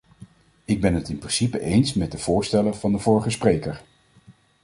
[0.65, 3.83] Ik ben het in principe eens met de voorstellen van de vorige spreker.